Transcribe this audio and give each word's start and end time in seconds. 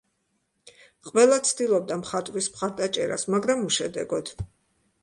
ყველა 1.09 1.37
ცდილობდა 1.49 1.99
მხატვრის 2.01 2.49
მხარდაჭერას, 2.55 3.31
მაგრამ 3.37 3.67
უშედეგოდ. 3.71 4.35